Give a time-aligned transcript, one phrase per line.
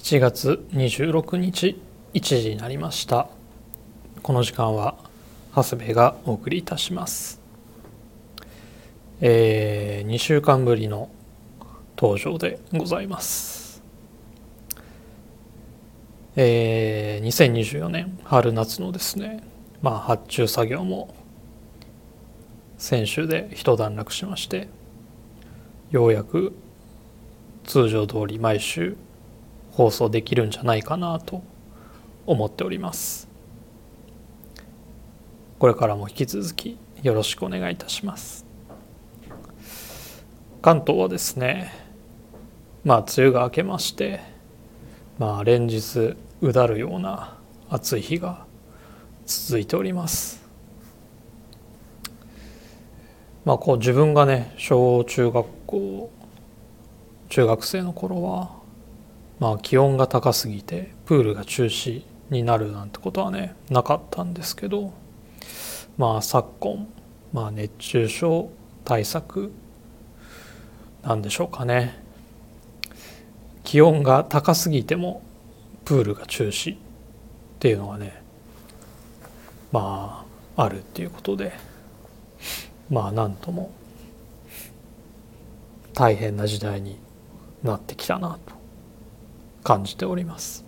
[0.00, 1.82] 7月26日
[2.14, 3.28] 1時になりました。
[4.22, 4.96] この時間は
[5.54, 7.40] 長谷部がお送りいたします。
[9.20, 11.10] えー、2週間ぶりの
[11.98, 13.82] 登場でございます。
[16.36, 19.42] えー、2024年春夏のですね
[19.82, 21.12] まあ発注作業も
[22.78, 24.68] 先週で一段落しまして
[25.90, 26.54] ようやく
[27.64, 28.96] 通常通り毎週
[29.78, 31.40] 放送できるんじゃないかなと
[32.26, 33.28] 思っております。
[35.60, 38.44] これからも引き続きよろしくお願いいたします。
[40.62, 41.72] 関東はですね
[42.82, 44.18] まあ梅雨が明けまして
[45.16, 47.38] まあ連日うだるような
[47.70, 48.46] 暑い日が
[49.26, 50.44] 続いております。
[53.44, 56.10] まあこう自分がね小中学校
[57.28, 58.57] 中学生の頃は
[59.38, 64.92] まあ、気温が高すぎてプールが中止になるなんてことはねなかったんですけど
[65.96, 66.88] まあ昨今、
[67.32, 68.50] まあ、熱中症
[68.84, 69.52] 対策
[71.02, 72.02] なんでしょうかね。
[73.64, 75.22] 気温が高すぎても
[75.84, 76.78] プールが中止っ
[77.60, 78.22] ていうのがね
[79.72, 80.24] ま
[80.56, 81.52] ああるっていうことで
[82.88, 83.70] まあなんとも
[85.92, 86.98] 大変な時代に
[87.62, 88.57] なってきたなと。
[89.62, 90.64] 感じております。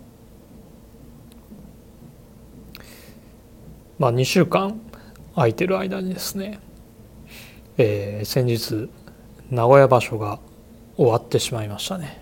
[3.99, 4.79] まあ、2週間
[5.35, 6.59] 空いてる間にですね、
[7.77, 8.89] えー、先日
[9.49, 10.39] 名古屋場所が
[10.97, 12.21] 終わってしまいましたね。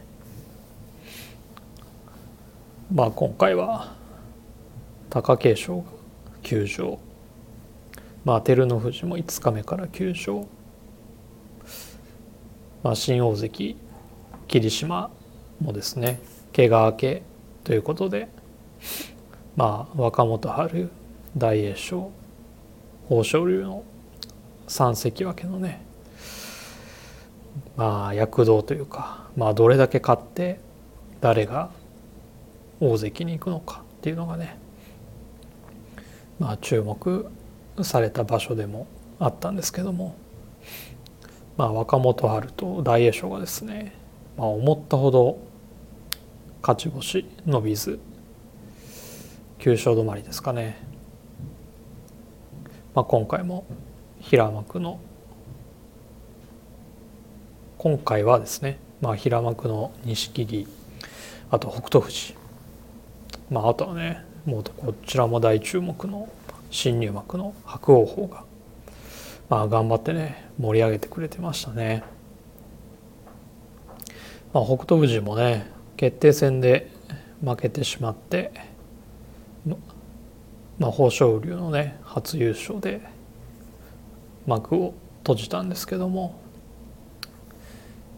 [2.94, 3.94] まあ今回は
[5.12, 5.84] 貴景勝が
[6.42, 7.00] 休場
[8.26, 10.48] まあ照ノ富士も5日目から休場
[12.82, 13.78] まあ新大関
[14.48, 15.12] 霧島
[15.62, 16.20] もですね
[16.56, 17.24] 怪我明け
[17.64, 18.28] ということで
[19.56, 20.90] まあ若元春
[21.38, 22.12] 大栄翔
[23.10, 23.84] 豊昇龍の
[24.68, 25.82] 三関脇のね
[27.76, 30.60] まあ躍動というかまあどれだけ勝って
[31.22, 31.72] 誰が
[32.80, 34.58] 大関に行くのかっていうのがね
[36.40, 37.26] まあ注目
[37.82, 38.88] された場所でも
[39.20, 40.16] あったんですけども
[41.58, 43.94] まあ若元春と大栄翔がですね、
[44.38, 45.40] まあ、思ったほど
[46.62, 48.00] 勝ち星伸びず
[49.60, 50.78] 9勝止まりですかね、
[52.94, 53.66] まあ、今回も
[54.20, 55.00] 平幕の
[57.78, 60.68] 今回はですね、まあ、平幕の錦木
[61.50, 62.36] あと北勝富士、
[63.50, 66.28] まあ、あとはねもうこちらも大注目の
[66.72, 68.44] 新入幕の伯桜鵬が、
[69.50, 72.04] まあ、頑張ってね盛り上げてくれてましたね。
[74.54, 76.90] まあ、北勝富士もね決定戦で
[77.44, 78.54] 負けてしまって
[80.78, 83.02] ま、豊昇龍のね初優勝で
[84.48, 84.94] 幕を
[85.24, 86.40] 閉じたんですけども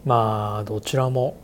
[0.05, 1.35] まあどちらも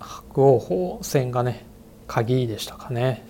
[0.00, 1.64] 白鵬鵬戦がね
[2.08, 3.24] 鍵でしたかね。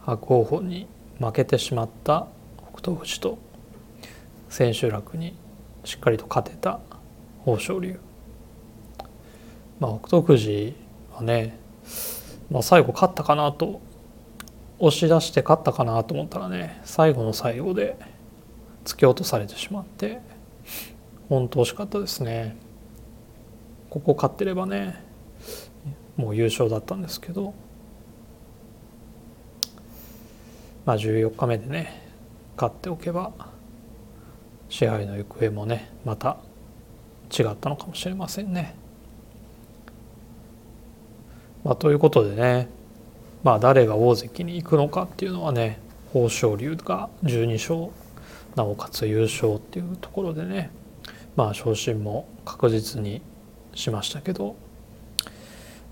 [0.00, 0.86] 白鵬鵬に
[1.20, 3.36] 負けてしまった北勝富士と
[4.48, 5.36] 千秋楽に
[5.84, 6.80] しっかりと勝てた
[7.46, 8.00] 豊昇龍。
[9.80, 10.74] まあ、北勝富士
[11.12, 11.58] はね、
[12.50, 13.80] まあ、最後勝ったかなと
[14.78, 17.96] 押し出して勝ったかなと思ったらね最後の最後で
[18.84, 20.20] 突き落とされてしまって
[21.28, 22.56] 本当惜しかったですね
[23.90, 25.02] ここ勝ってればね
[26.16, 27.54] もう優勝だったんですけど
[30.84, 32.02] まあ14日目でね
[32.56, 33.32] 勝っておけば
[34.68, 36.36] 支配の行方もねまた
[37.36, 38.83] 違ったのかもしれませんね。
[41.64, 42.68] まあ、ということでね、
[43.42, 45.80] まあ、誰が大関に行くのかっていうのはね
[46.14, 47.90] 豊昇龍が12勝
[48.54, 50.70] なおかつ優勝っていうところでね
[51.36, 53.20] まあ昇進も確実に
[53.74, 54.54] しましたけど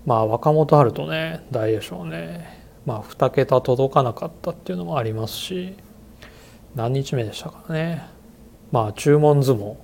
[0.05, 5.75] まあ若元春とね大栄翔ねまあ2桁届かなかったっていうのもありますし
[6.75, 8.03] 何日目でしたかね
[8.71, 9.75] まあ注文相撲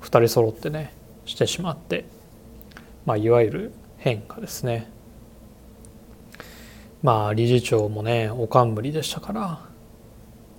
[0.00, 0.94] 2人揃ってね
[1.26, 2.06] してしまって
[3.04, 4.95] まあいわゆる変化ですね。
[7.06, 9.60] まあ理事長もねお冠でしたから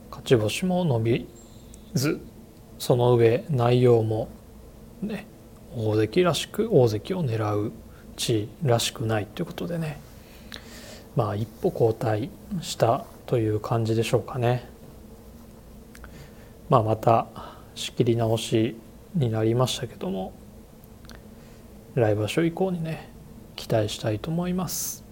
[0.10, 1.28] 勝ち星も伸び
[1.94, 2.22] ず
[2.80, 4.30] その上内容も
[5.02, 5.28] ね
[5.76, 7.74] 大関らしく大関を狙う
[8.16, 10.00] 地らしくないということでね
[11.18, 12.30] まあ一歩後退
[12.62, 14.70] したという感じでしょうかね。
[16.70, 17.28] まあまた
[17.76, 18.78] 仕切り直し
[19.16, 20.32] になりましたけども
[21.96, 23.10] 来場所以降にね
[23.58, 25.07] 期待したいと思います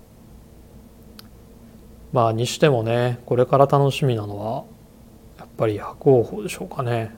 [2.16, 4.64] まあにしてもねこれから楽しみなのは
[5.38, 7.14] やっぱり白鵬鵬でしょうかね。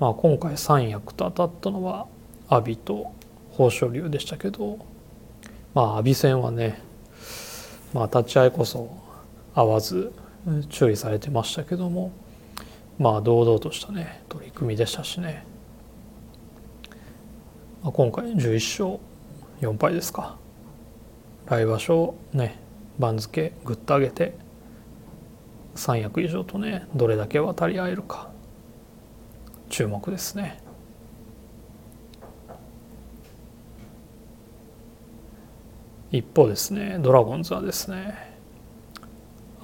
[0.00, 2.06] まあ今回三役と当たったのは
[2.48, 3.12] 阿炎と
[3.50, 4.78] 豊昇龍でしたけど
[5.74, 6.80] まあ阿炎戦はね
[7.92, 8.96] まあ立ち合いこそ
[9.54, 10.10] 合わず
[10.70, 12.12] 注意されてましたけども
[12.98, 15.44] まあ堂々としたね取り組みでしたしね、
[17.82, 18.54] まあ、今回11
[18.88, 19.00] 勝
[19.60, 20.38] 4敗ですか。
[21.44, 22.64] 来場所ね
[22.98, 24.34] 番付ぐっと上げて
[25.74, 28.30] 三役以上とねどれだけ渡り合えるか
[29.68, 30.60] 注目ですね。
[36.12, 38.14] 一方ですねドラゴンズはですね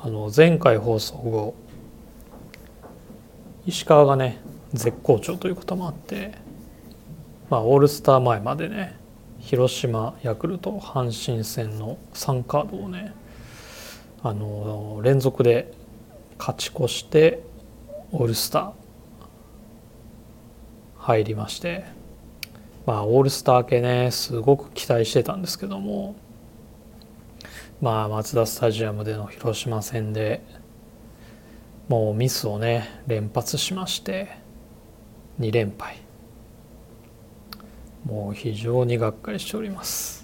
[0.03, 1.55] あの前回放送後
[3.65, 4.41] 石川がね
[4.73, 6.33] 絶好調ということもあって
[7.49, 8.97] まあオールスター前までね
[9.39, 13.15] 広島ヤクルト阪神戦の3カードをね
[14.23, 15.73] あの連続で
[16.39, 17.43] 勝ち越して
[18.13, 18.73] オールスター
[20.99, 21.85] 入りまして
[22.87, 26.15] まあオールスター系ねすごく期待してたんですけども
[27.81, 30.43] まあマツダスタジアムでの広島戦で
[31.89, 34.29] もうミスをね連発しまして
[35.41, 36.03] 2連敗。
[38.05, 40.22] もう非常にがっかりしております。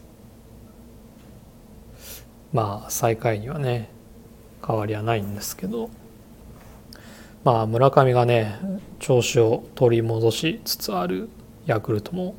[2.53, 3.91] まあ最下位にはね
[4.67, 5.91] 変わりはないんですけど。
[7.45, 8.59] まあ村上がね
[8.99, 11.29] 調子を取り戻しつつある
[11.67, 12.35] ヤクルトも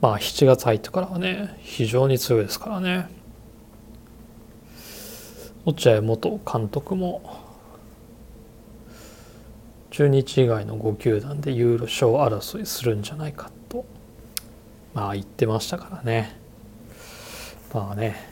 [0.00, 3.08] まあ7月入ってからはね非常に強いですからね。
[5.64, 7.40] 落合元監督も
[9.90, 13.84] 中日以外の5球団で優勝争いするんじゃないかと
[14.92, 16.36] まあ言ってましたからね。
[17.72, 18.31] まあね。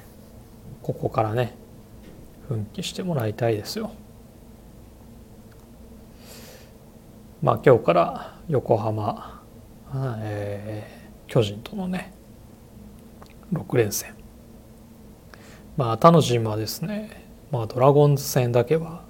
[0.83, 1.57] ここからね
[2.49, 3.93] 奮起してもらいたいですよ。
[7.43, 9.43] まあ今日から横浜、
[9.95, 12.13] えー、巨人とのね
[13.53, 14.15] 6連戦。
[15.77, 19.05] まあ他のチームはですね、まあ、ドラゴンズ戦だけは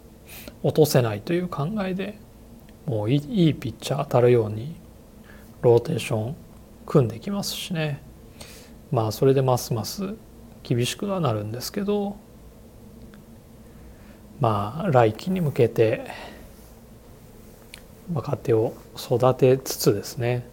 [0.63, 2.19] 落とせないという考えで
[2.87, 4.77] もういいピッチャー当たるように
[5.63, 6.37] ローテーション
[6.87, 8.03] 組んできますしね。
[8.91, 10.15] まあそれでますます
[10.63, 12.17] 厳しくはなるんですけど
[14.41, 16.07] まあ来季に向けて
[18.13, 20.47] 若手を育てつつですね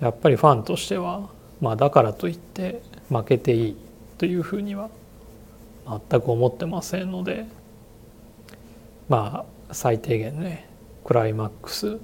[0.00, 1.28] やっぱりファンとしては
[1.60, 3.76] まあだからといって負けていい
[4.18, 4.90] というふうには
[5.86, 7.46] 全く思ってませんので
[9.08, 10.68] まあ最低限ね
[11.04, 11.98] クライマックス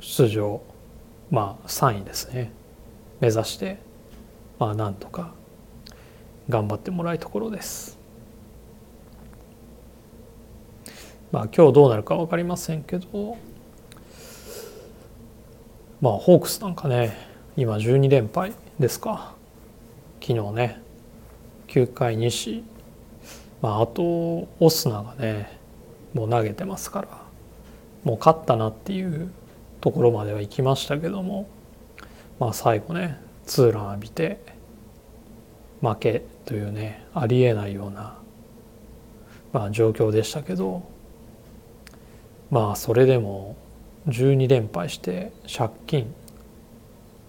[0.00, 0.62] 出場
[1.30, 2.52] まあ3位ですね
[3.20, 3.78] 目指して
[4.64, 5.34] まあなんとか
[6.48, 7.98] 頑張ってもらいところです。
[11.30, 13.36] まあ今日どうなるか分かりませんけど
[16.00, 17.14] まあホークスなんかね
[17.58, 19.34] 今12連敗ですか
[20.22, 20.80] 昨日ね
[21.68, 22.64] 9回西、
[23.60, 24.02] まあ、あと
[24.60, 25.58] オスナがね
[26.14, 27.08] もう投げてますから
[28.04, 29.30] もう勝ったなっていう
[29.82, 31.48] ところまでは行きましたけども
[32.38, 34.53] まあ最後ねツーラン浴びて
[35.84, 38.16] 負けというねありえないような、
[39.52, 40.82] まあ、状況でしたけど
[42.50, 43.56] まあそれでも
[44.08, 46.14] 12連敗して借金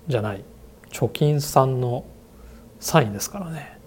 [0.08, 0.44] じゃない
[0.92, 2.06] 貯金3の
[2.80, 3.78] 3位ですからね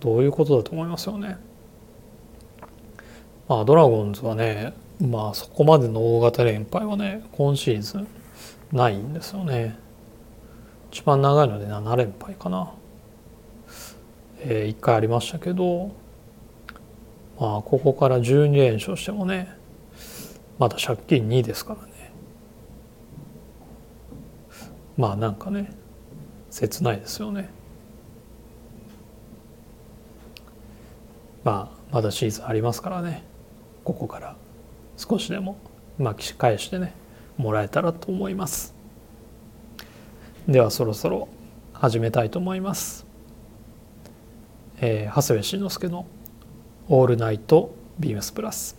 [0.00, 1.38] どういうことだと思いますよね。
[3.48, 8.06] まあドラゴンズはねまあそこまでの大型連敗はね今シーズン
[8.70, 9.78] ないんですよね。
[10.90, 12.72] 一番長いので7連敗かな。
[14.46, 15.90] えー、1回ありましたけど
[17.40, 19.48] まあここから12連勝してもね
[20.58, 22.12] まだ借金2ですからね。
[24.96, 25.72] まあなんかね
[26.50, 27.50] 切ないですよね。
[31.42, 33.24] まあまだシーズンありますからね。
[33.82, 34.36] ここから
[34.96, 35.58] 少しでも
[35.98, 36.94] 巻き返してね
[37.36, 38.74] もらえたらと思います。
[40.46, 41.28] ではそろそろ
[41.72, 43.03] 始めたいと思います、
[44.80, 46.06] えー、長谷部慎之介の
[46.88, 48.76] 「オールナイトビームスプラス」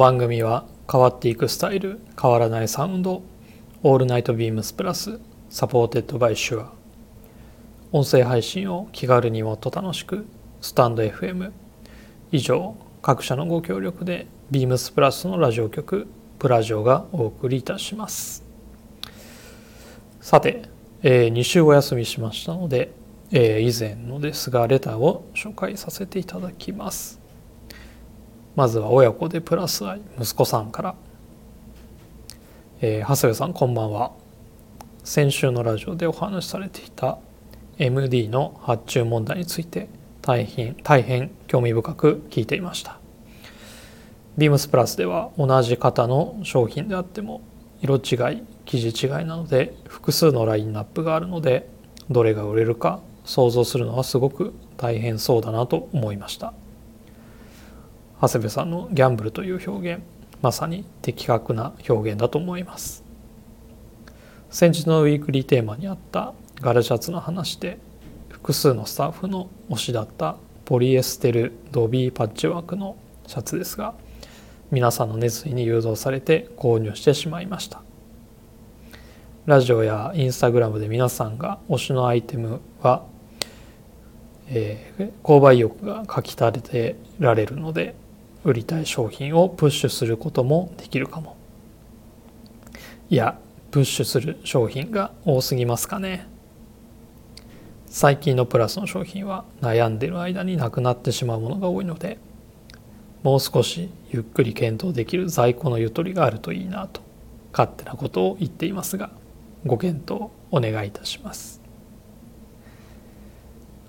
[0.00, 3.22] 番組は変わっていくスタイル変わらないサウンド
[3.82, 6.72] オールナイトビームスプラス supported by シュア。
[7.92, 10.24] 音声配信を気軽にもっと楽しく
[10.62, 11.52] スタンド FM
[12.32, 18.42] 以上各社のご協力でビームスプラスのラジオ局プラジオがお送りいたします。
[20.22, 20.62] さて、
[21.02, 22.90] えー、2週お休みしましたので、
[23.32, 27.19] えー、以前のですがレターを紹介させていただきます。
[28.56, 30.94] まずは親子でプラス愛息子さんから、
[32.80, 34.12] えー、長谷部さんこんばんは。
[35.04, 37.18] 先週のラジオでお話しされていた
[37.78, 39.88] MD の発注問題について
[40.20, 42.98] 大変大変興味深く聞いていました。
[44.36, 47.42] ビームスプラスでは同じ型の商品であっても
[47.82, 47.98] 色違
[48.34, 51.68] い生地違いなので複数のラインナップがあるので
[52.10, 56.52] どれが売れるか想像するのはすごく大変そうだなと思いました。
[58.20, 60.02] 長谷部さんのギャンブルという表現
[60.42, 63.04] まさに的確な表現だと思います。
[64.50, 67.78] 先日のウィークリーテーマにあったガラシャツの話で
[68.28, 72.96] 複数のスタッフの推しだったポリエステルドビーパッチワークの
[73.26, 73.94] シャツですが
[74.70, 77.82] 皆さんの熱意に誘導されて購入してしまいました。
[79.46, 83.04] ラジオやインスタグラムで皆さんが推しのアイテムは、
[84.48, 87.94] えー、購買意欲がかきたれてられるので
[88.44, 91.36] 売りたい商品をプッシュすることもできるかも。
[93.08, 93.38] いや
[93.70, 96.26] プッシュする商品が多すぎますかね。
[97.86, 102.18] 最近のプラスの商品は悩んでる間になくなってしまうものが多いので
[103.24, 107.02] もう少しゆっくり検討できる在庫のゆとりがあるといいなと
[107.50, 109.10] 勝手なことを言っていますが
[109.66, 111.60] ご検討お願いいたします。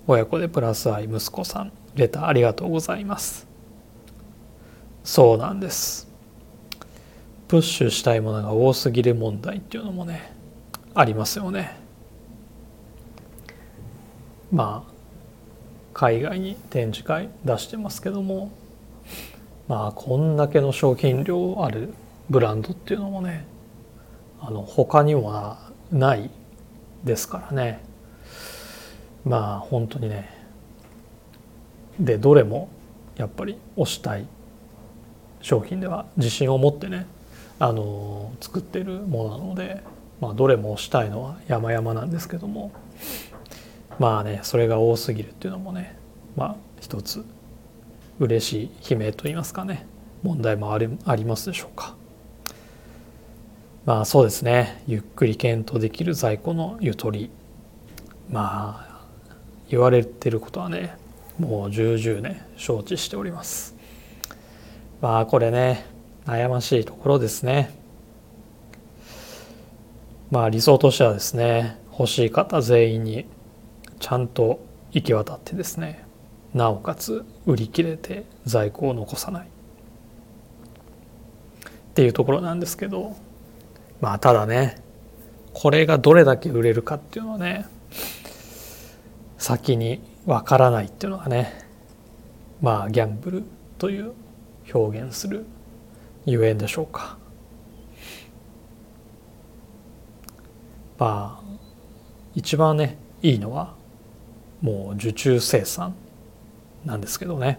[0.08, 3.51] 親子でプラス愛息子さんレターありがとうございます。
[5.04, 6.08] そうなんです。
[7.48, 10.32] プッシュしたいものが多すぎる問題っていうのもね
[10.94, 11.76] ありますよね。
[14.50, 14.92] まあ
[15.92, 18.50] 海外に展示会出してますけども
[19.68, 21.92] まあこんだけの商品量ある
[22.30, 23.44] ブランドっていうのもね
[24.40, 25.56] あの他にも
[25.90, 26.30] ない
[27.04, 27.84] ですからね。
[29.24, 30.30] まあ本当にね。
[31.98, 32.68] でどれも
[33.16, 34.26] やっぱり推したい
[35.42, 37.06] 商品では自信を持ってね
[37.58, 39.82] あの作ってるものなので、
[40.20, 42.72] まあ、どれもしたいのは山々なんですけども
[43.98, 45.96] まあねそれが多すぎるっていうのもね
[46.36, 47.24] まあ一つ
[48.18, 49.86] 嬉しい悲鳴といいますかね
[50.22, 51.96] 問題もありありますでしょうか。
[53.84, 57.30] まあそうですねゆっくり検討できる在庫のゆとり
[58.30, 59.06] まあ
[59.68, 60.96] 言われてることはね
[61.38, 63.81] もう重々ね承知しております。
[65.02, 65.84] まあこれね
[66.26, 67.74] 悩ましいところですね。
[70.30, 73.26] まあ理想としてはですね欲しい方全員に
[73.98, 76.04] ちゃんと行き渡ってですね
[76.54, 79.46] なおかつ売り切れて在庫を残さない。
[79.46, 79.48] っ
[81.94, 83.16] ていうところなんですけど
[84.00, 84.80] まあただね
[85.52, 87.66] これがどれだけ売れるかっていうのはね
[89.36, 91.52] 先にわからないっていうのがね
[92.62, 93.42] まあギャンブル
[93.78, 94.12] という
[94.72, 95.44] 表現する
[96.24, 97.18] ゆえんでしょうか。
[100.98, 101.58] まあ
[102.34, 103.74] 一番ねいいのは
[104.60, 105.94] もう受注生産
[106.84, 107.58] なんですけどね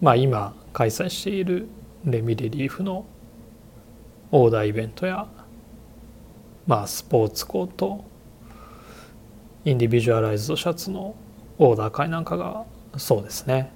[0.00, 1.68] まあ今開催している
[2.04, 3.06] レミレリーフの
[4.32, 5.28] オーダーイベントや
[6.66, 8.04] まあスポーツコート
[9.64, 11.14] インディビジュアライズドシャツの
[11.58, 12.64] オーダー会なんかが
[12.96, 13.70] そうですね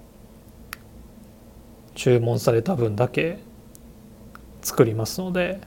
[1.95, 3.39] 注文された分だけ
[4.63, 5.61] 作りますので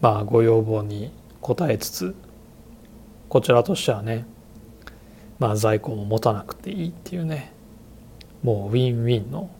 [0.00, 2.14] まあご要望に応えつつ
[3.28, 4.26] こちらとしてはね
[5.38, 7.52] まあ在庫も持たなくていいっていうね
[8.42, 9.50] もうウィンウィンの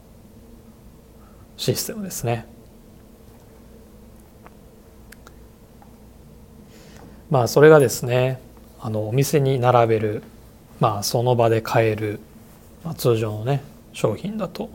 [1.56, 2.46] システムですね。
[7.30, 8.40] まあそれがですね
[8.80, 10.22] あのお店に並べる
[10.78, 12.20] まあその場で買える、
[12.84, 13.62] まあ、通常のね
[13.92, 14.70] 商品だと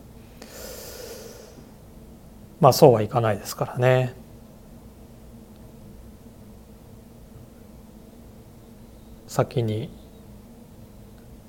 [2.62, 4.14] まあそうはいかないですからね。
[9.26, 9.90] 先に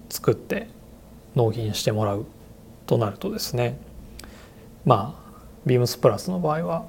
[0.09, 0.67] 作って
[1.35, 2.25] 納品してもらう
[2.87, 3.77] となるとですね
[4.85, 6.85] まあビームスプラスの場合は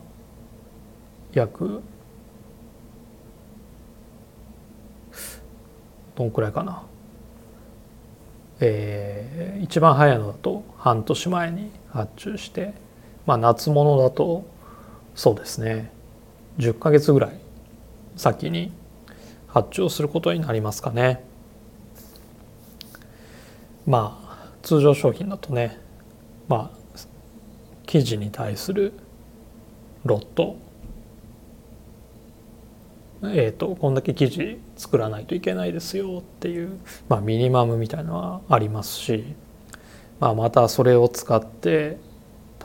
[1.32, 1.82] 約
[6.14, 6.84] どんくらいかな
[8.60, 12.83] えー、一番早いのだと半年前に発注して
[13.26, 14.44] まあ夏物だと
[15.14, 15.90] そうですね。
[16.58, 17.38] 10ヶ月ぐらい
[18.16, 18.72] 先に
[19.48, 21.24] 発注することになりますかね。
[23.86, 25.78] まあ通常商品だとね
[26.48, 26.78] まあ
[27.86, 28.92] 生地に対する
[30.04, 30.56] ロット。
[33.22, 36.78] えーと、こんだけ生地作らないといけないですよっていう、
[37.08, 39.24] まあ、ミニマムみたいのはありますし、
[40.20, 41.96] まあ、またそれを使って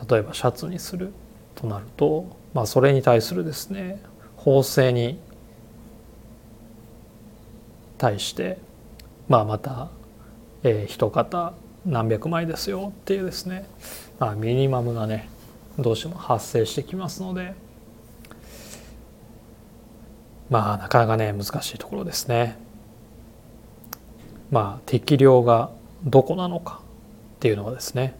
[0.08, 1.12] 例えばシャツにする
[1.54, 4.02] となると、まあ、それに対するですね
[4.36, 5.18] 縫製に
[7.98, 8.58] 対して、
[9.28, 9.90] まあ、また、
[10.62, 11.52] えー、一型
[11.84, 13.68] 何百枚ですよっていうですね、
[14.18, 15.28] まあ、ミニマムがね
[15.78, 17.54] どうしても発生してきますので。
[20.50, 22.58] まあなかなかね難しいところですね。
[24.50, 25.70] まあ適量が
[26.04, 26.80] どこなのか
[27.36, 28.16] っていうのはですね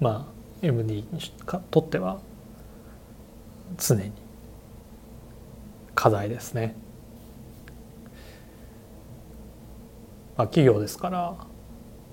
[0.00, 1.06] まあ MD に
[1.70, 2.20] とっては
[3.78, 4.12] 常に。
[5.94, 6.76] 課題ですね。
[10.36, 11.34] まあ、企業ですから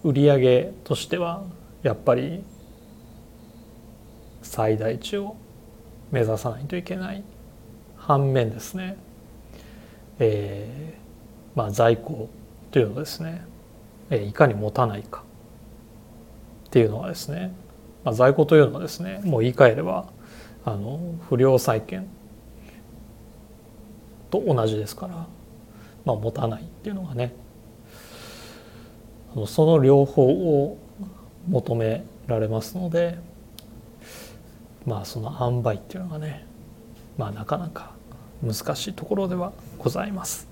[0.04, 1.44] 売上としては
[1.84, 2.42] やっぱり
[4.42, 5.36] 最大値を
[6.12, 7.24] 目指さないといけない。
[7.98, 8.98] 反面ですね。
[10.20, 12.30] えー、まあ、在庫
[12.72, 13.46] というのですね、
[14.10, 15.24] えー、いかに持たないか
[16.68, 17.54] っていうのはですね、
[18.04, 20.08] まあ、在庫というのはですねもう言い換えれば
[20.66, 22.08] あの不良債権
[24.30, 25.28] と同じですから、
[26.06, 27.34] まあ、持たないっていうのがね
[29.48, 30.78] その両方を
[31.48, 33.18] 求められますので
[34.86, 36.46] まあその塩梅っていうのがね
[37.18, 37.94] まあなかなか
[38.44, 40.48] 難しいところではございます。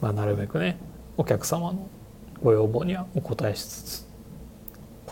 [0.00, 0.78] まあ、なるべくね
[1.16, 1.86] お客様の
[2.42, 4.11] ご要望にはお答えしつつ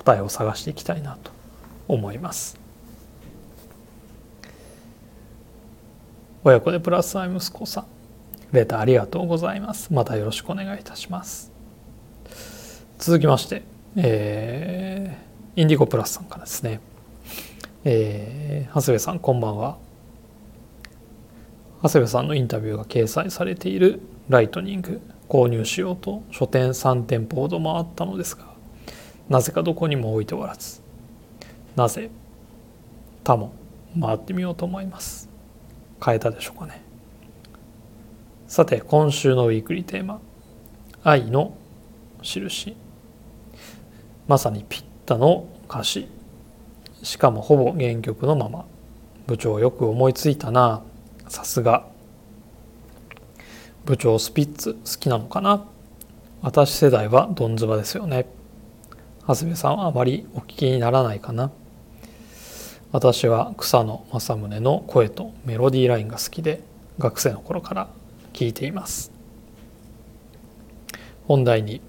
[0.04, 1.30] 答えを探していきたいなと
[1.86, 2.58] 思います。
[6.42, 7.86] 親子でプラスアイ息子さん
[8.52, 9.92] レターありがとうございます。
[9.92, 11.52] またよろしくお願いいたします。
[12.98, 13.62] 続きまして、
[13.96, 16.80] えー、インディゴプラスさんからですね。
[17.84, 19.76] えー、長谷部さんこんばんは。
[21.82, 28.49] 長谷部さんのインタビューが掲載されているライトニング購入しようと書店3店舗ほど回ったのですが
[29.30, 30.82] なぜかどこにも置いておらず
[31.76, 32.10] なぜ
[33.24, 33.54] 他も
[33.98, 35.28] 回ってみようと思います。
[36.04, 36.82] 変えたでしょうかね。
[38.48, 40.20] さて今週のウィークリーテーマ
[41.04, 41.54] 「愛の
[42.22, 42.76] 印」
[44.26, 46.08] まさにピッタの歌詞。
[47.02, 48.64] しかもほぼ原曲のまま。
[49.26, 50.82] 部長よく思いついたな。
[51.28, 51.86] さすが。
[53.84, 55.64] 部長スピッツ好きなのかな。
[56.42, 58.26] 私世代はドンズバですよね。
[59.26, 61.50] 長谷部さんはあまりお聞きにならないかな。
[62.92, 66.62] 私は草野正宗の声とメロディーラインが好きで
[66.98, 67.88] 学生の頃から
[68.32, 69.12] 聞いています。
[71.28, 71.80] 本題に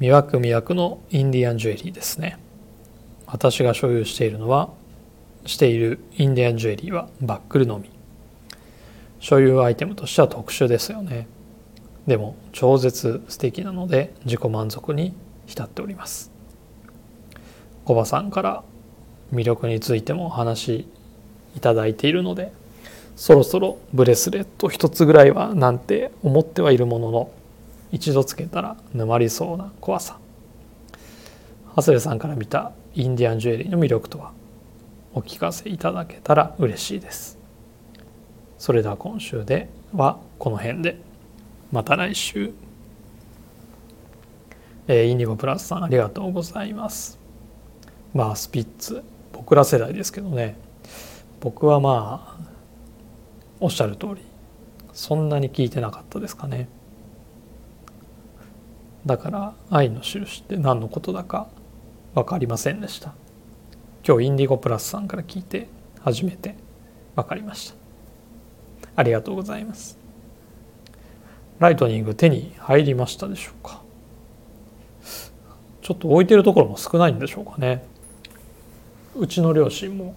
[0.00, 2.38] 魅惑魅惑のインディアンジュエリーですね。
[3.26, 4.70] 私が所有しているのは
[5.44, 7.90] しているインディアンジュエリーはバックルのみ。
[9.18, 11.26] 所有アイテムとしては特殊ですよね。
[12.06, 15.14] でも超絶素敵なので自己満足に
[15.50, 16.30] 浸っております。
[17.84, 18.62] コバさんから
[19.32, 20.86] 魅力についてもお話
[21.56, 22.52] いただいているので
[23.16, 27.30] そろそろブレスレット一つぐらいはなんて思ってはいるものの
[27.90, 30.18] 一度つけたら沼りそうな怖さ。
[31.76, 34.32] 長谷部さんから見たインディアンジュエリーの魅力とは
[35.14, 37.38] お聞かせいただけたら嬉しいです。
[38.58, 41.00] それでは今週ではこの辺で。
[41.72, 42.52] また来週。
[44.92, 47.16] えー、インディゴプラスさんありがとうございます。
[48.12, 50.56] まあスピッツ僕ら世代ですけどね。
[51.38, 52.50] 僕はまあ
[53.60, 54.22] おっしゃる通り
[54.92, 56.68] そんなに聞いてなかったですかね。
[59.06, 61.46] だから愛の印って何のことだか
[62.16, 63.14] 分かりませんでした。
[64.04, 65.68] 今日インディゴプラスさんから聞いて
[66.00, 66.56] 初めて
[67.14, 67.76] 分かりました。
[68.96, 69.96] ありがとうございます。
[71.60, 73.79] ライトニング手に入りましたでしょうか。
[75.82, 77.84] ちょっと置いてるところも少ないんでしょうかね。
[79.16, 80.14] うちの両親も。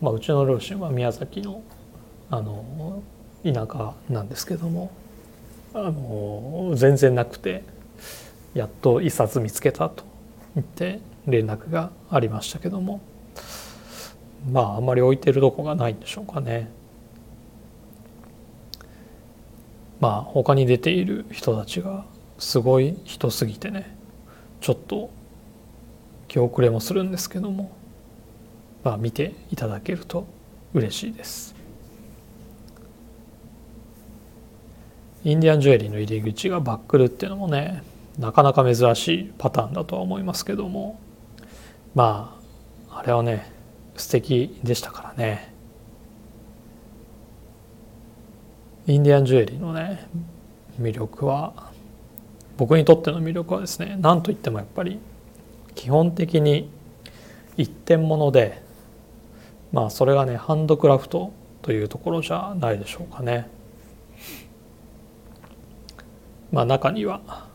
[0.00, 1.62] まあうちの両親は宮崎の
[2.30, 3.02] あの
[3.44, 4.90] 田舎なんですけども。
[5.74, 7.62] あの全然なくて
[8.54, 10.04] やっと一冊見つけたと
[10.54, 13.00] 言って連絡がありましたけども。
[14.50, 16.70] まああんまり置いてるとこがないんでしょうかね。
[20.00, 22.04] まあ他に出ている人たちが
[22.38, 23.95] すごい人すぎてね。
[24.60, 25.10] ちょっと
[26.28, 27.76] 気遅れもするんですけども、
[28.82, 30.26] まあ、見ていただけると
[30.74, 31.54] 嬉しいです。
[35.24, 37.82] インディアンジュエリーの入り口がバックルっていうのもね
[38.16, 41.00] なかなか珍しいパターンだとは思いますけども
[41.96, 42.38] ま
[42.88, 43.50] ああれはね
[43.96, 45.52] 素敵でしたからね。
[48.86, 50.06] インディアンジュエリーのね
[50.80, 51.72] 魅力は
[52.56, 54.98] 僕にとっての魅力はですね何といってもやっぱり
[55.74, 56.70] 基本的に
[57.56, 58.62] 一点物で
[59.72, 63.50] まあそれがねハンドクラフトというところじゃないでしょうかね。
[66.52, 67.46] まあ中には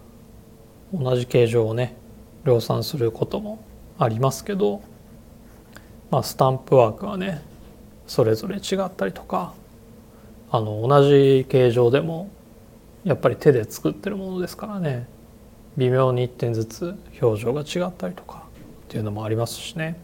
[0.93, 1.95] 同じ形状をね
[2.43, 3.63] 量産することも
[3.97, 4.81] ありますけど、
[6.09, 7.41] まあ、スタンプワークはね
[8.07, 9.53] それぞれ違ったりとか
[10.51, 12.29] あの同じ形状でも
[13.03, 15.07] やっぱり手で作ってるものですからね。
[15.77, 18.43] 微妙に1点ずつ表情が違ったりとか
[18.85, 19.97] っていうのもありますしね。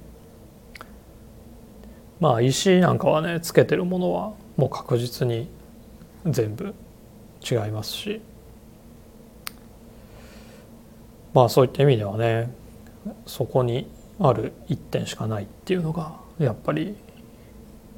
[2.20, 5.48] まあ石なんかはねつけてるものはもう確実に
[6.26, 6.74] 全部
[7.50, 8.22] 違いますし。
[11.34, 12.52] まあそういった意味ではね
[13.28, 13.88] そこに
[14.20, 16.96] ある一点しかないっていうのがやっぱり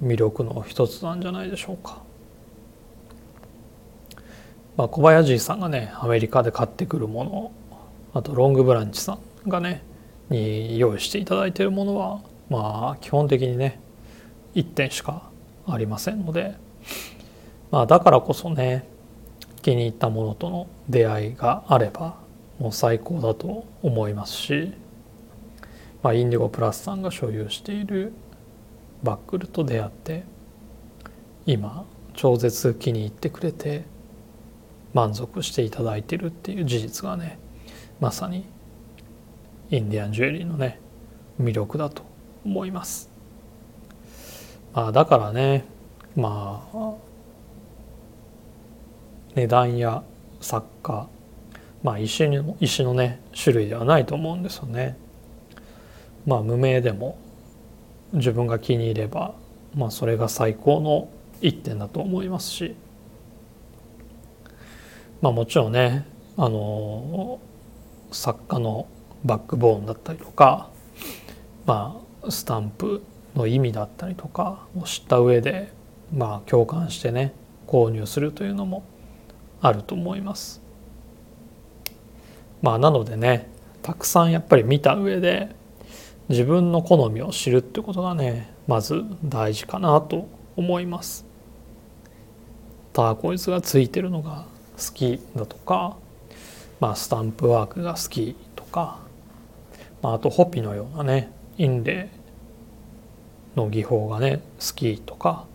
[0.04, 2.02] 魅力の一つなんじゃないでしょうか。
[4.80, 7.52] まあ、小林さんがねアメリカで買ってくるもの
[8.14, 9.84] あとロングブランチさんがね
[10.30, 13.78] に用意していただいているものはまあ基本的にね
[14.56, 15.30] 1点しか
[15.68, 16.56] ありませんので
[17.72, 18.88] まあだからこそね
[19.62, 22.16] 気に入ったものとの出会いがあれば
[22.58, 24.74] もう最高だと思いますし、
[26.04, 28.14] まあ、インディゴプラスさんが所有している
[29.04, 30.24] バックルと出会って
[31.46, 33.99] 今超絶気に入ってくれて
[34.94, 37.40] 満足していただいてるっていう事実がね
[38.00, 38.46] まさに
[39.70, 40.80] インディアンジュエリーのね
[41.40, 42.04] 魅力だと
[42.46, 43.10] 思います。
[44.74, 45.66] まあ、だからね
[46.16, 46.94] まあ
[49.36, 50.04] 値段や
[50.42, 51.08] 作家
[51.84, 54.98] まあ石の石のね種類ではないと思うんですよね。
[56.26, 57.18] まあ無名でも
[58.14, 59.36] 自分が気に入れば
[59.76, 61.10] まあそれが最高の
[61.42, 62.76] 一点だと思いますし
[65.22, 66.06] まあもちろんね
[66.38, 67.40] あの
[68.12, 68.88] 作家の
[69.26, 70.70] バックボーンだったりとか
[71.66, 73.04] まあスタンプ
[73.36, 75.72] の意味だったりとかを知った上で
[76.14, 77.34] まあ共感してね
[77.68, 78.84] 購入するというのも
[79.62, 80.62] あると思います。
[82.62, 83.50] まあなのでね
[83.82, 85.56] たくさんやっぱり見た上で
[86.30, 91.26] 自分の好みを知るってことがねまず大事かなと思います。
[92.94, 94.46] ターコイズがついてるのが
[94.80, 95.98] 好きだとか、
[96.80, 99.00] まあ、スタンプワークが好きとか、
[100.02, 102.10] まあ、あとホピのようなねインレ
[103.56, 105.46] イの技法がね好きとか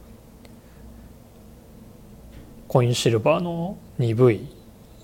[2.69, 4.49] コインシルバーの鈍い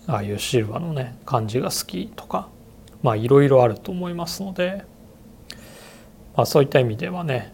[0.07, 2.49] ああいうシルバーのね感じが好きとか
[3.03, 4.85] まあいろいろあると思いますので、
[6.37, 7.53] まあ、そういった意味ではね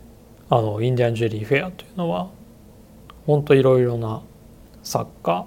[0.48, 2.30] あのインディアンジュリーフェアというのは
[3.26, 4.22] 本当いろいろな
[4.82, 5.46] 作家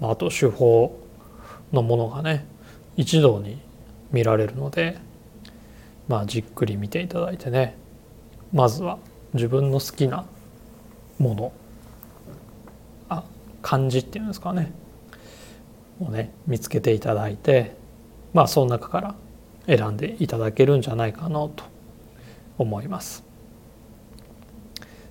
[0.00, 0.98] まあと手法
[1.72, 2.46] のものがね
[2.96, 3.60] 一堂に
[4.12, 4.98] 見られるので
[6.08, 7.76] まあじっくり見ていただいてね
[8.52, 8.98] まずは
[9.34, 10.24] 自分の好きな
[11.18, 11.52] もの
[13.08, 13.24] あ
[13.62, 14.72] 漢字っていうんですかね
[16.00, 17.76] をね見つけていただいて
[18.32, 19.14] まあその中から
[19.66, 21.64] 選んでいただけるんじゃないかなと
[22.58, 23.24] 思います。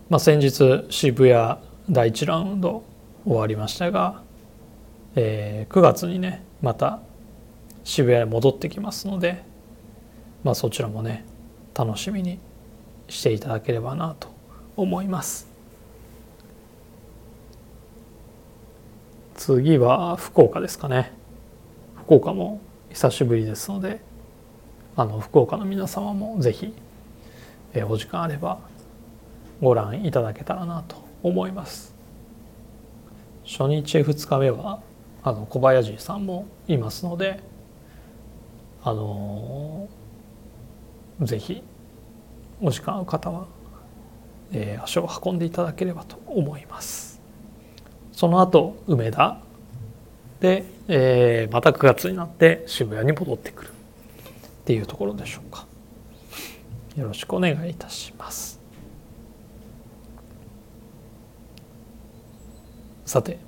[0.09, 1.57] まあ、先日渋谷
[1.89, 2.83] 第1ラウンド
[3.25, 4.21] 終わりましたが
[5.15, 6.99] えー、9月にねまた
[7.83, 9.43] 渋谷へ戻ってきますので、
[10.43, 11.25] まあ、そちらもね
[11.73, 12.39] 楽しみに
[13.07, 14.29] していただければなと
[14.75, 15.47] 思います。
[19.35, 21.11] 次は福岡ですかね。
[21.97, 24.01] 福岡も久しぶりですので
[24.95, 26.73] あの福岡の皆様もぜひ、
[27.73, 28.59] えー、お時間あれば
[29.61, 31.93] ご覧いただけたらなと思います。
[33.45, 34.81] 初日2日目は
[35.25, 37.39] あの小林さんもいますので
[38.83, 39.89] あの
[41.19, 41.63] ぜひ
[42.61, 43.47] お時間ある方は、
[44.51, 47.19] えー、足を運んでいただければと思います。
[48.11, 49.41] その後梅田
[50.39, 53.69] で、えー、また9月になって渋谷に戻ってくる。
[53.69, 53.71] っ
[54.65, 55.65] ていうところでしょうか。
[56.95, 58.59] よろしくお願いいたします。
[63.05, 63.44] さて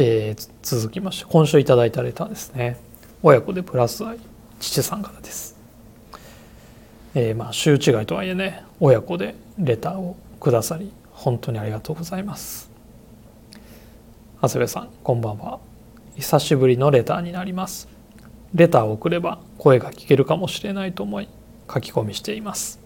[0.00, 2.76] えー、続きまして今週いただいたレターですね。
[3.20, 4.16] 親子でプラス愛。
[4.60, 5.56] 父さんからです。
[7.16, 12.70] えー、まあ週違いとはいえね親子でレターをくださり本当にありがとうございます。
[14.40, 15.58] 長谷部さんこんばんは。
[16.14, 17.88] 久しぶりのレターになります。
[18.54, 21.28] レターを送れば声が聞けるかもしれないと思い
[21.72, 22.78] 書き込みしています。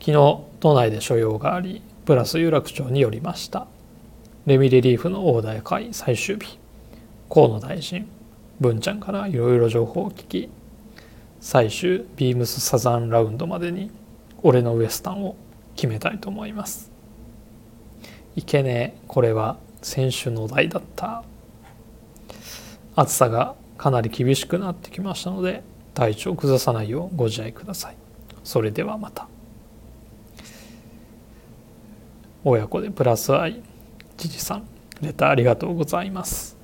[0.00, 3.68] 昨日都内で所用がありプラス有楽町に寄りました。
[4.44, 6.58] レミレリーフの大台会最終日。
[7.30, 8.08] 河野大臣
[8.58, 10.50] 文ちゃんからいろいろ情報を聞き
[11.40, 13.92] 最終ビームスサザンラウンドまでに
[14.42, 15.36] 俺のウエスタンを
[15.76, 16.90] 決めたいと思います。
[18.34, 21.22] いけねえこれは選手の代だった。
[22.96, 25.62] 暑さがかなり厳しくなってきましたので
[25.94, 27.96] 体調を崩さないようご自愛ください。
[28.42, 29.28] それではまた。
[32.42, 33.62] 親子でプラス愛
[34.22, 34.68] 知事さん
[35.00, 36.56] レターありがとうございます。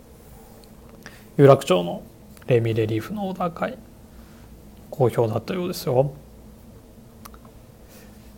[1.36, 2.04] 有楽町の
[2.46, 3.76] レミレリーフのオーダー会
[4.90, 6.12] 好評だったようですよ。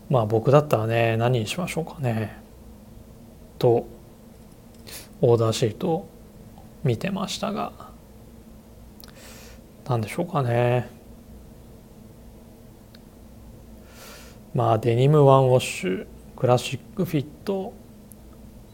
[0.09, 2.35] まあ僕だったらね何にしましょうかね。
[3.59, 3.87] と
[5.20, 6.09] オーダーシートを
[6.83, 7.72] 見てましたが
[9.87, 10.88] 何でしょうかね。
[14.54, 16.06] まあデニムワンウォッシュ
[16.37, 17.74] クラシックフィット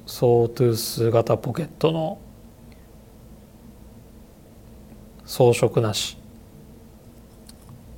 [0.07, 2.19] ソートゥース型ポケットの
[5.25, 6.17] 装飾なし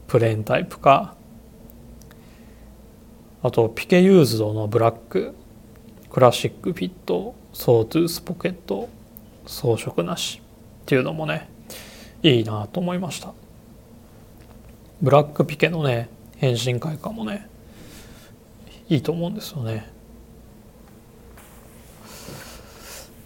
[0.06, 1.14] プレーンタイプか
[3.42, 5.34] あとピケユーズドのブラック
[6.10, 8.88] クラシックフィットソートゥースポケット
[9.46, 10.40] 装飾なし
[10.82, 11.50] っていうのもね
[12.22, 13.34] いいなと思いました。
[15.00, 17.48] ブラックピケのね変身会館もね
[18.88, 19.97] いいと思うんですよね。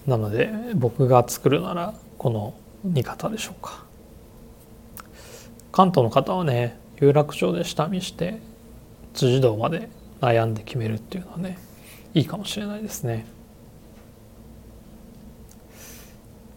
[0.07, 2.55] なので僕が作るならこの
[2.87, 3.85] 2型でしょうか。
[5.71, 8.39] 関東の方はね有楽町で下見して
[9.15, 9.89] 辻堂まで
[10.21, 11.59] 悩んで決めるっていうのはね
[12.15, 13.27] いいかもしれないですね。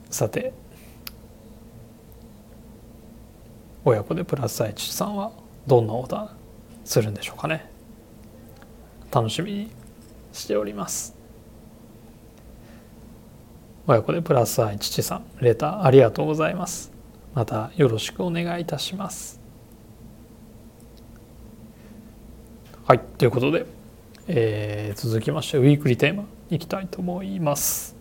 [0.10, 0.54] さて
[3.84, 5.32] 親子でプラス愛知さんは
[5.68, 6.30] どんなオーダー
[6.84, 7.70] するんでしょうかね。
[9.12, 9.72] 楽しみに
[10.34, 11.25] しております。
[13.88, 16.92] 親子でプラス愛父さんレターありがとうございます。
[17.36, 19.40] またよろしくお願いいたします。
[22.86, 23.68] はいということで、
[24.28, 27.96] えー、続きましてウィークリーテーマいきたいと思います。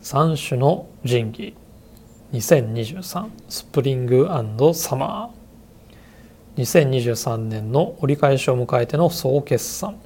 [0.00, 1.54] 三種の神器
[2.32, 4.28] 2023スプリング
[4.74, 6.62] サマー。
[6.62, 10.00] 2023年の折り返しを迎えての総決算。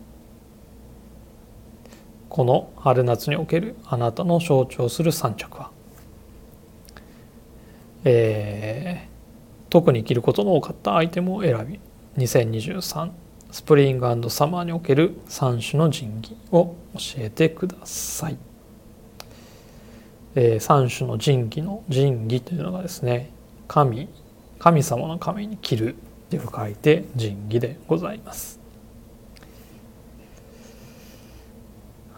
[2.35, 5.71] この春夏におけるあなたの象徴する3着は、
[8.03, 11.79] えー、特に着ることの多かったアイテムを選び
[12.21, 13.13] 2023
[13.53, 18.37] スプリングサマーにおける3種の神器を教えてください、
[20.35, 23.31] えー、3種の神器の神器というのがですね
[23.69, 24.09] 神
[24.59, 25.97] 神様の神に着るっ
[26.31, 28.64] て書いて神器でございます。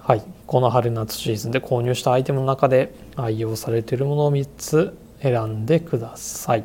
[0.07, 6.65] はい、この春夏シーズンで購入したアイテムの中で愛用されているものを3つ選んでください。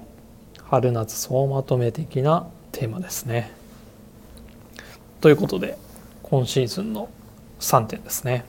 [0.70, 3.52] 春夏総まとめ的なテーマですね。
[5.22, 5.76] ということで
[6.22, 7.10] 今シーズンの
[7.60, 8.46] 3点ですね。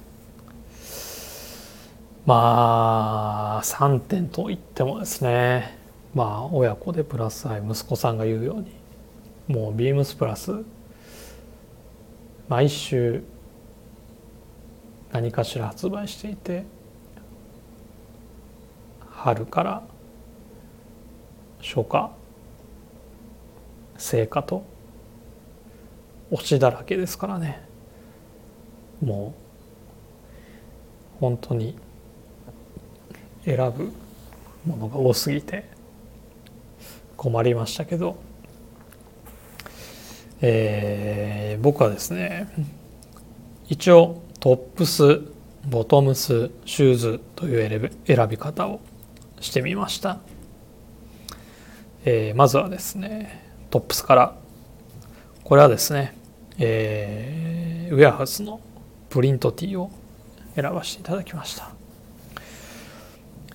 [2.27, 5.79] まあ3点といってもですね
[6.13, 8.75] まあ親子でプラス愛息子さんが言うように
[9.49, 10.53] もうビームスプラス
[12.51, 13.25] 毎週
[15.13, 16.65] 何かしら発売していて
[19.11, 19.83] 春から
[21.61, 22.11] 初夏
[23.99, 24.65] 成果と
[26.33, 27.63] 推しだらけですからね。
[29.05, 29.35] も
[31.17, 31.77] う本当に
[33.45, 33.93] 選ぶ
[34.65, 35.69] ものが多すぎて
[37.17, 38.17] 困りましたけど。
[40.45, 42.49] えー、僕はですね
[43.69, 45.21] 一応トップス
[45.69, 48.81] ボトムスシューズという選び方を
[49.41, 50.19] してみました、
[52.05, 54.35] えー、まずはですねトップスから。
[55.45, 56.17] これはですね、
[56.59, 58.61] えー、ウェアハウスの
[59.11, 59.93] プリントティーを
[60.57, 61.71] 選ばせていただきました、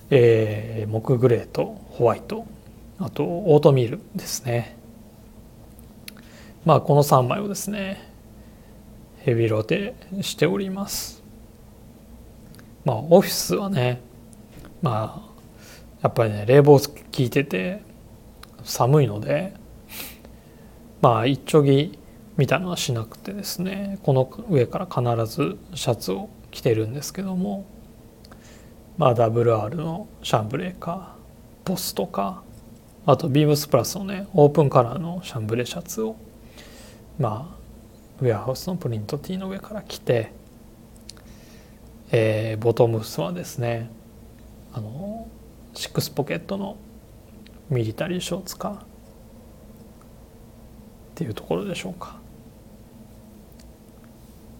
[0.08, 2.46] えー、木グレーとホワイト。
[2.98, 4.78] あとオートミールですね。
[6.64, 8.07] まあこの3枚をですね
[9.28, 11.22] ヘビロテしております。
[12.86, 14.00] まあオフィスはね
[14.80, 15.42] まあ
[16.00, 16.88] やっぱりね冷房効
[17.18, 17.82] いてて
[18.64, 19.52] 寒いので
[21.02, 21.98] まあ一丁着
[22.38, 27.66] みたいのはしなくてですねこの上から必ずシャツを着てるんですけども
[28.96, 31.16] まあ WR のシャンブレーか
[31.66, 32.42] ボスとか
[33.04, 36.16] あとビームスプラスのねオープンカラーのシャンブレーシャツを
[37.18, 37.57] まあ
[38.20, 40.32] ウェアハウスのプリント T の上から着て、
[42.10, 43.90] えー、ボトムスはですね
[44.72, 45.28] あの
[45.74, 46.76] シックスポケットの
[47.70, 48.74] ミリタリーショーツかっ
[51.14, 52.16] ていうところでしょうか。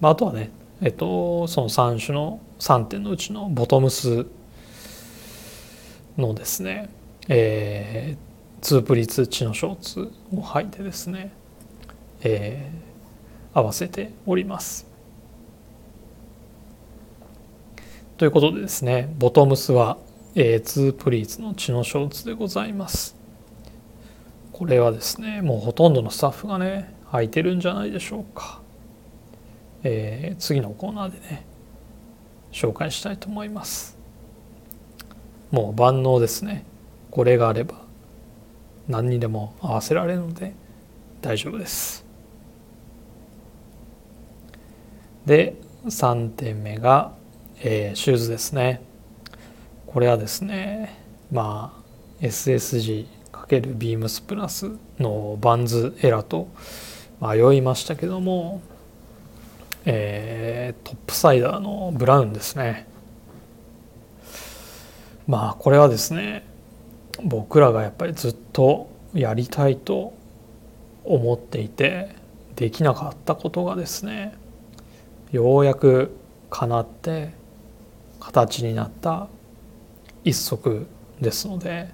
[0.01, 4.27] まあ、あとはね、えっと、その3種の3点のうちのボトムス
[6.17, 6.89] のですね、
[7.29, 11.33] えー、ツープリツチのショーツを履いてですね、
[12.23, 12.88] えー、
[13.53, 14.87] 合わせております。
[18.17, 19.97] ということでですねボトムスは、
[20.35, 23.17] えー、ツープリーツのチノショーツでございます。
[24.53, 28.61] これはですねもうほとんどのスタッフがね履いてるんじゃないでしょうか。
[29.85, 31.45] えー、次のコーナーでね
[32.53, 33.97] 紹介したいと思います
[35.51, 36.65] もう万能ですね
[37.11, 37.83] これがあれば
[38.89, 40.55] 何にでも合わせられるので
[41.21, 42.08] 大丈夫です
[45.29, 47.13] で3点目が、
[47.61, 48.83] えー、シューズですね。
[49.87, 50.99] これはですね
[51.31, 51.81] ま
[52.21, 56.49] あ SSG× ビームスプラスのバンズエラと
[57.21, 58.61] 迷いましたけども
[59.85, 62.87] えー、トップサイダーのブラウンですね。
[65.27, 66.45] まあこれはですね
[67.23, 70.15] 僕らがやっぱりずっとやりたいと
[71.05, 72.15] 思っていて
[72.57, 74.35] できなかったことがですね
[75.31, 76.17] ようやく
[76.51, 77.31] 叶って
[78.21, 79.29] 形になった
[80.25, 80.87] 一足
[81.21, 81.89] ですので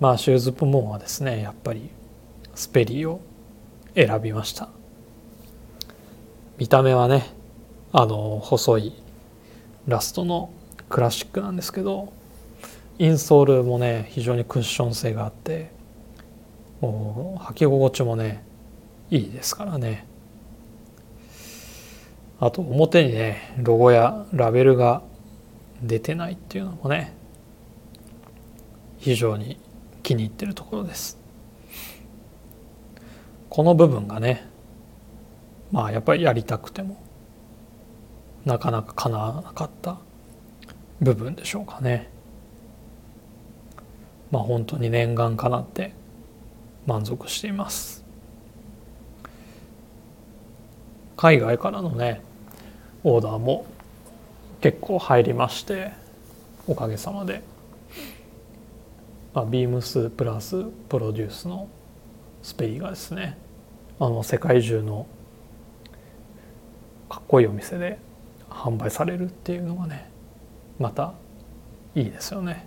[0.00, 1.90] まあシューズ部門はですねやっぱり
[2.54, 3.20] スペリーを
[3.94, 4.68] 選びました。
[6.58, 7.24] 見た目はね
[7.92, 8.92] あの細い
[9.86, 10.50] ラストの
[10.88, 12.12] クラシックなんですけど
[12.98, 15.70] インソールもね非常にクッション性があって
[16.80, 18.44] もう履き心地もね
[19.10, 20.07] いいですからね。
[22.40, 25.02] あと表にねロゴやラベルが
[25.82, 27.14] 出てないっていうのもね
[28.98, 29.58] 非常に
[30.02, 31.18] 気に入ってるところです
[33.48, 34.46] この部分がね
[35.70, 37.02] まあやっぱりやりたくても
[38.44, 39.98] なかなか叶わなかった
[41.00, 42.08] 部分でしょうかね。
[44.30, 45.92] まあ本当に念願かなって
[46.86, 48.04] 満足しています。
[51.16, 52.22] 海外からのね
[53.04, 53.66] オーダーも
[54.60, 55.92] 結構入りまして
[56.66, 57.42] おかげさまで、
[59.32, 61.68] まあ、ビームスプラスプロデュースの
[62.42, 63.38] スペリがですね
[64.00, 65.06] あの世界中の
[67.08, 67.98] かっこいいお店で
[68.50, 70.10] 販売されるっていうのがね
[70.78, 71.14] また
[71.94, 72.66] いいですよね。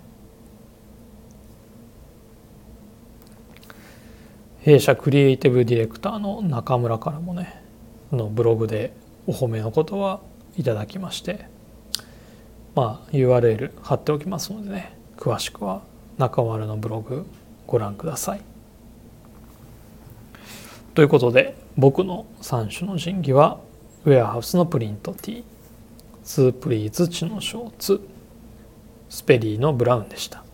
[4.60, 7.62] 弊社クリエイティブディレクターの中村からもね
[8.12, 8.92] のブログで
[9.26, 10.20] お褒めのことは
[10.56, 11.46] いただきまして
[12.74, 15.82] まあ URL 貼っておきますのでね詳しくは
[16.18, 17.26] 中丸のブログ
[17.66, 18.40] ご覧ください。
[20.94, 23.60] ということで僕の3種の神器は
[24.04, 25.44] ウェアハウスのプリント T
[26.24, 28.00] ツープリーズチのショーツ
[29.08, 30.44] スペリーのブラウンでした。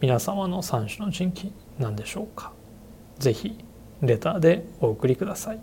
[0.00, 2.52] 皆様の3種の人気何でしょうか？
[3.18, 3.58] ぜひ
[4.00, 5.60] レターでお送りください。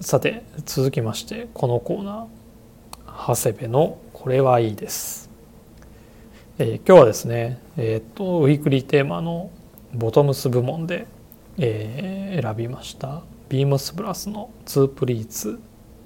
[0.00, 5.30] さて続きましてこのコーナー長谷部のこれはいいです、
[6.58, 9.50] えー、今日はですねえー、っとウィークリーテーマの
[9.94, 11.06] ボトムス部門で
[11.60, 15.58] えー、選びましたビームスプラスの2プリーツ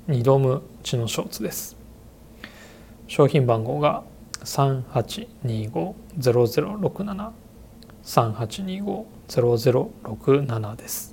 [0.08, 1.76] 2ドムチノショーツです。
[3.06, 4.04] 商品番号が
[4.44, 7.32] 3825-0067
[8.02, 11.11] 3825-0067です。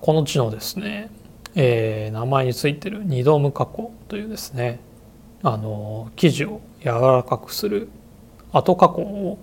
[0.00, 1.10] このチノですね、
[1.54, 4.80] えー、名前についてる2ドーム加工というですね
[5.42, 7.88] あの生地を柔らかくする
[8.52, 9.38] 後加工を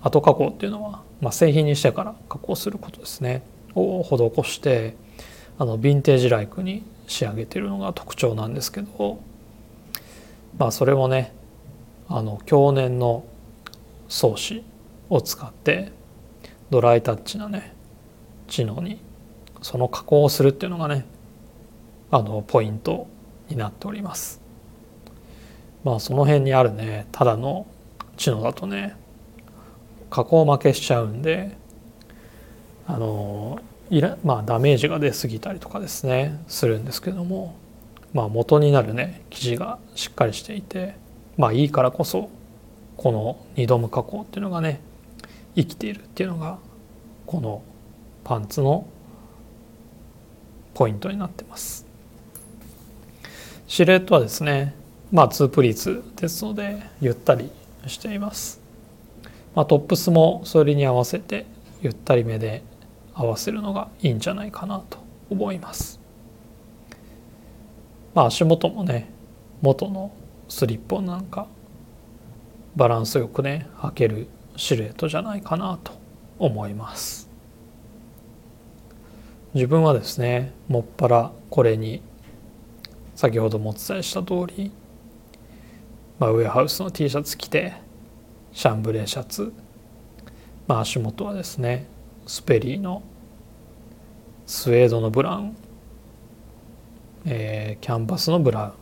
[0.00, 3.42] 後加工っていうのはまあ、製品にしてから加工することですね
[3.74, 4.96] を施して
[5.58, 9.20] あのヴィンテージライクに仕上げているのが特徴なんですけど、
[10.58, 11.32] まあ、それもね
[12.08, 13.24] あの強粘の
[14.08, 14.62] 装置
[15.08, 15.92] を使って
[16.70, 17.74] ドライタッチなね
[18.48, 18.98] 知能に
[19.66, 21.04] その加工をするっていうのがね
[22.12, 23.08] あのポイント
[23.48, 24.40] になっております。
[25.82, 27.66] まあその辺にあるねただの
[28.16, 28.94] 知能だとね
[30.08, 31.56] 加工負けしちゃうんで
[32.86, 33.58] あの
[33.90, 37.56] いらまあダメージが出過ぎたりとかですねするんですけども
[38.14, 40.94] まあ元になるね生地がしっかりしていて
[41.36, 42.30] まあいいからこそ
[42.96, 44.80] この2度無加工っていうのがね
[45.56, 46.58] 生きているっていうのが
[47.26, 47.62] この
[48.22, 48.86] パンツの
[50.76, 51.86] ポイントになってます。
[53.66, 54.74] シルエットはですね
[55.10, 57.50] まあ2プリーツですのでゆったり
[57.86, 58.60] しています、
[59.54, 61.46] まあ、トップスもそれに合わせて
[61.80, 62.62] ゆったりめで
[63.14, 64.98] 合わせるのがいいんじゃないかなと
[65.30, 65.98] 思います。
[68.12, 69.08] まあ足元もね
[69.62, 70.12] 元の
[70.46, 71.46] スリッポンなんか
[72.76, 75.92] バランスよくね履けるシルエットじゃないかなと
[76.38, 77.25] 思います。
[79.56, 82.02] 自分はですねもっぱらこれに
[83.14, 84.70] 先ほどもお伝えした通り、
[86.18, 87.72] まあ、ウェアハウスの T シャツ着て
[88.52, 89.54] シャンブレーシャツ、
[90.66, 91.86] まあ、足元はですね
[92.26, 93.02] スペリーの
[94.44, 95.56] スウェードのブラウン、
[97.24, 98.72] えー、キャンバスのブラウン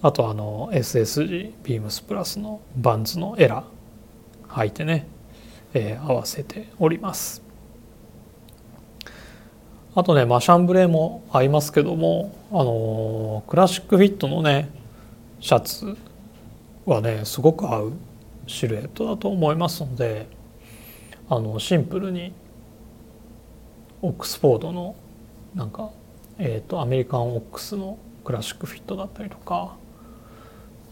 [0.00, 5.06] あとあの SSG ビームスプラスのバンズのエラー履いてね、
[5.74, 7.41] えー、合わせております。
[9.94, 14.70] あとねマシャンブレーも合いますけどもあのー、クラシックフィットのね
[15.40, 15.96] シャツ
[16.86, 17.92] はねすごく合う
[18.46, 20.26] シルエットだと思いますので
[21.28, 22.32] あのシンプルに
[24.00, 24.96] オックスフォードの
[25.54, 25.90] なんか、
[26.38, 29.76] えーとアメリカンオックスのクラシックフィットだったりとか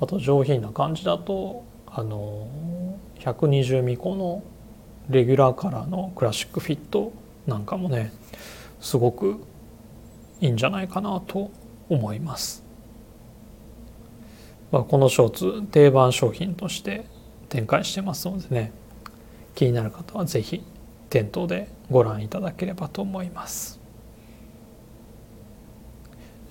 [0.00, 2.48] あと上品な感じだとあの
[3.18, 4.42] 120ミコの
[5.08, 7.12] レギュラーカラーのクラシックフィット
[7.46, 8.12] なんかもね
[8.80, 9.40] すごく
[10.40, 11.50] いいんじゃないかなと
[11.88, 12.64] 思います。
[14.72, 17.04] まあ、このショーツ定番商品として
[17.48, 18.72] 展開してますのでね
[19.54, 20.62] 気になる方は是非
[21.08, 23.80] 店頭でご覧いただければと思います。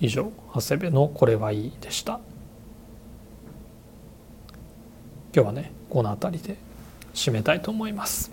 [0.01, 2.19] 以上長谷部のこれはいいでした。
[5.33, 6.57] 今日はねこの辺りで
[7.13, 8.31] 締めたいと思います